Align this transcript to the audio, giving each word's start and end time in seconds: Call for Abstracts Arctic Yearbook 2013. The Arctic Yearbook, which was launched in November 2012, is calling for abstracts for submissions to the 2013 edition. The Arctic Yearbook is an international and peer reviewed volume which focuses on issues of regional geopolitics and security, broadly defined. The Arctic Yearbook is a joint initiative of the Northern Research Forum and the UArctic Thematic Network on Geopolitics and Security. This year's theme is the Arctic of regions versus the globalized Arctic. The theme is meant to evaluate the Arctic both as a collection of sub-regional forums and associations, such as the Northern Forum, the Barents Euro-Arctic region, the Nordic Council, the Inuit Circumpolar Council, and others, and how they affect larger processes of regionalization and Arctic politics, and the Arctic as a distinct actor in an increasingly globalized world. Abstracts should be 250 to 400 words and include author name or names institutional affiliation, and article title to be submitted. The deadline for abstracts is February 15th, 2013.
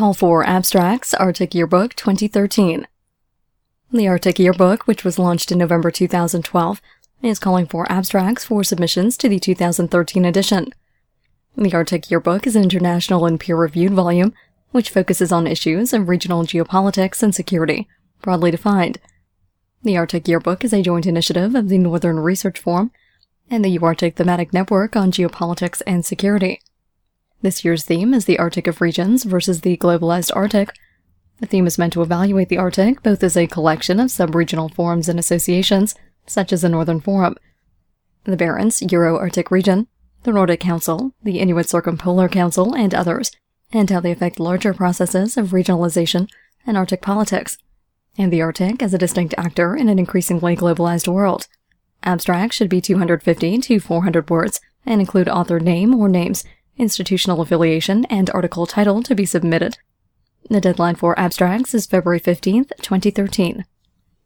Call 0.00 0.14
for 0.14 0.42
Abstracts 0.44 1.12
Arctic 1.12 1.54
Yearbook 1.54 1.94
2013. 1.94 2.86
The 3.92 4.08
Arctic 4.08 4.38
Yearbook, 4.38 4.86
which 4.86 5.04
was 5.04 5.18
launched 5.18 5.52
in 5.52 5.58
November 5.58 5.90
2012, 5.90 6.80
is 7.20 7.38
calling 7.38 7.66
for 7.66 7.84
abstracts 7.92 8.46
for 8.46 8.64
submissions 8.64 9.18
to 9.18 9.28
the 9.28 9.38
2013 9.38 10.24
edition. 10.24 10.68
The 11.54 11.74
Arctic 11.74 12.10
Yearbook 12.10 12.46
is 12.46 12.56
an 12.56 12.62
international 12.62 13.26
and 13.26 13.38
peer 13.38 13.56
reviewed 13.56 13.92
volume 13.92 14.32
which 14.70 14.88
focuses 14.88 15.32
on 15.32 15.46
issues 15.46 15.92
of 15.92 16.08
regional 16.08 16.44
geopolitics 16.44 17.22
and 17.22 17.34
security, 17.34 17.86
broadly 18.22 18.50
defined. 18.50 19.00
The 19.82 19.98
Arctic 19.98 20.26
Yearbook 20.26 20.64
is 20.64 20.72
a 20.72 20.80
joint 20.80 21.04
initiative 21.04 21.54
of 21.54 21.68
the 21.68 21.76
Northern 21.76 22.20
Research 22.20 22.58
Forum 22.58 22.90
and 23.50 23.62
the 23.62 23.76
UArctic 23.76 24.14
Thematic 24.14 24.54
Network 24.54 24.96
on 24.96 25.12
Geopolitics 25.12 25.82
and 25.86 26.06
Security. 26.06 26.62
This 27.42 27.64
year's 27.64 27.84
theme 27.84 28.12
is 28.12 28.26
the 28.26 28.38
Arctic 28.38 28.66
of 28.66 28.82
regions 28.82 29.24
versus 29.24 29.62
the 29.62 29.78
globalized 29.78 30.30
Arctic. 30.36 30.74
The 31.40 31.46
theme 31.46 31.66
is 31.66 31.78
meant 31.78 31.94
to 31.94 32.02
evaluate 32.02 32.50
the 32.50 32.58
Arctic 32.58 33.02
both 33.02 33.22
as 33.22 33.34
a 33.34 33.46
collection 33.46 33.98
of 33.98 34.10
sub-regional 34.10 34.68
forums 34.68 35.08
and 35.08 35.18
associations, 35.18 35.94
such 36.26 36.52
as 36.52 36.60
the 36.60 36.68
Northern 36.68 37.00
Forum, 37.00 37.36
the 38.24 38.36
Barents 38.36 38.90
Euro-Arctic 38.92 39.50
region, 39.50 39.86
the 40.24 40.32
Nordic 40.32 40.60
Council, 40.60 41.14
the 41.22 41.38
Inuit 41.38 41.66
Circumpolar 41.66 42.28
Council, 42.28 42.74
and 42.74 42.94
others, 42.94 43.30
and 43.72 43.88
how 43.88 44.00
they 44.00 44.12
affect 44.12 44.38
larger 44.38 44.74
processes 44.74 45.38
of 45.38 45.48
regionalization 45.48 46.28
and 46.66 46.76
Arctic 46.76 47.00
politics, 47.00 47.56
and 48.18 48.30
the 48.30 48.42
Arctic 48.42 48.82
as 48.82 48.92
a 48.92 48.98
distinct 48.98 49.34
actor 49.38 49.74
in 49.74 49.88
an 49.88 49.98
increasingly 49.98 50.54
globalized 50.54 51.08
world. 51.08 51.46
Abstracts 52.02 52.56
should 52.56 52.68
be 52.68 52.82
250 52.82 53.58
to 53.58 53.80
400 53.80 54.28
words 54.28 54.60
and 54.84 55.00
include 55.00 55.28
author 55.28 55.58
name 55.58 55.94
or 55.94 56.08
names 56.08 56.44
institutional 56.80 57.40
affiliation, 57.40 58.04
and 58.06 58.30
article 58.30 58.66
title 58.66 59.02
to 59.02 59.14
be 59.14 59.26
submitted. 59.26 59.78
The 60.48 60.60
deadline 60.60 60.96
for 60.96 61.18
abstracts 61.18 61.74
is 61.74 61.86
February 61.86 62.20
15th, 62.20 62.72
2013. 62.82 63.64